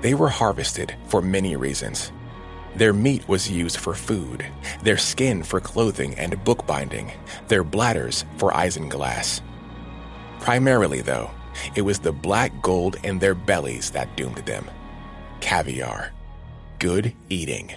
[0.00, 2.12] They were harvested for many reasons.
[2.76, 4.46] Their meat was used for food,
[4.82, 7.12] their skin for clothing and bookbinding,
[7.48, 9.40] their bladders for isinglass.
[10.40, 11.30] Primarily, though,
[11.74, 14.70] it was the black gold in their bellies that doomed them
[15.40, 16.12] caviar.
[16.78, 17.72] Good eating.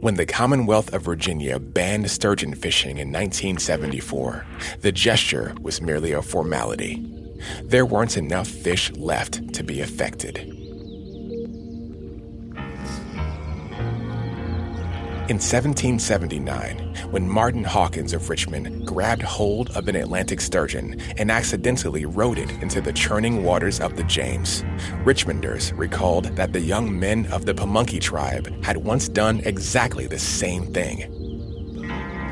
[0.00, 4.44] When the Commonwealth of Virginia banned sturgeon fishing in 1974,
[4.80, 7.21] the gesture was merely a formality.
[7.72, 10.36] There weren't enough fish left to be affected.
[15.30, 22.04] In 1779, when Martin Hawkins of Richmond grabbed hold of an Atlantic sturgeon and accidentally
[22.04, 24.64] rode it into the churning waters of the James,
[25.06, 30.18] Richmonders recalled that the young men of the Pamunkey tribe had once done exactly the
[30.18, 31.08] same thing.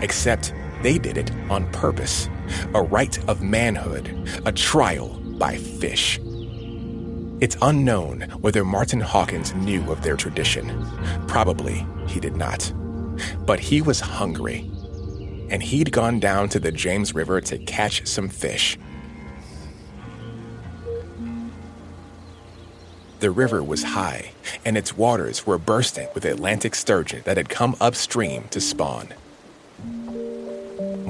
[0.03, 0.53] Except
[0.83, 2.29] they did it on purpose
[2.75, 6.21] a rite of manhood, a trial by fish.
[7.41, 10.87] It's unknown whether Martin Hawkins knew of their tradition.
[11.27, 12.71] Probably he did not.
[13.47, 14.71] But he was hungry,
[15.49, 18.79] and he'd gone down to the James River to catch some fish.
[23.21, 24.33] The river was high,
[24.65, 29.09] and its waters were bursting with Atlantic sturgeon that had come upstream to spawn.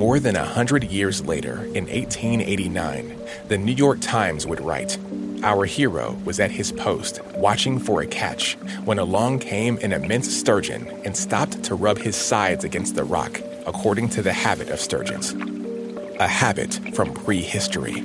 [0.00, 4.96] More than a hundred years later, in 1889, the New York Times would write
[5.42, 8.54] Our hero was at his post, watching for a catch,
[8.86, 13.42] when along came an immense sturgeon and stopped to rub his sides against the rock,
[13.66, 15.34] according to the habit of sturgeons.
[16.18, 18.00] A habit from prehistory.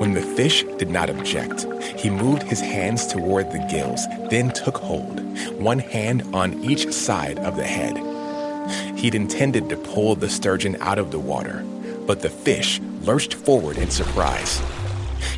[0.00, 1.66] When the fish did not object,
[1.98, 5.20] he moved his hands toward the gills, then took hold,
[5.60, 8.09] one hand on each side of the head.
[9.00, 11.64] He'd intended to pull the sturgeon out of the water,
[12.06, 14.60] but the fish lurched forward in surprise.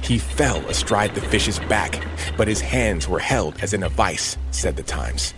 [0.03, 2.05] He fell astride the fish's back,
[2.37, 5.33] but his hands were held as in a vice, said the Times.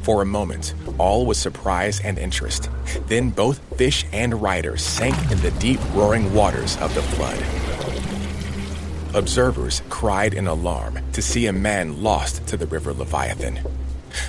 [0.00, 2.70] For a moment, all was surprise and interest.
[3.08, 7.38] Then both fish and rider sank in the deep, roaring waters of the flood.
[9.14, 13.60] Observers cried in alarm to see a man lost to the river Leviathan.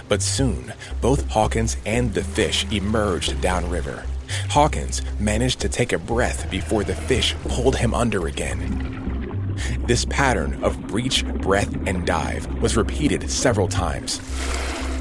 [0.10, 4.06] But soon, both Hawkins and the fish emerged downriver.
[4.50, 9.56] Hawkins managed to take a breath before the fish pulled him under again.
[9.86, 14.22] This pattern of breach, breath, and dive was repeated several times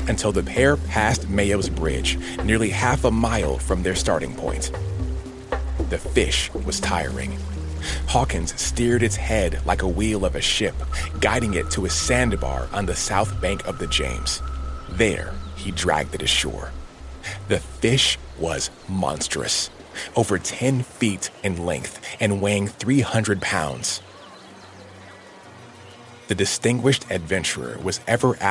[0.08, 4.70] until the pair passed Mayo's Bridge, nearly half a mile from their starting point.
[5.90, 7.36] The fish was tiring.
[8.06, 10.74] Hawkins steered its head like a wheel of a ship,
[11.20, 14.42] guiding it to a sandbar on the south bank of the James.
[14.88, 16.70] There, he dragged it ashore.
[17.48, 19.70] The fish was monstrous,
[20.14, 24.00] over 10 feet in length and weighing 300 pounds.
[26.28, 28.36] The distinguished adventurer was ever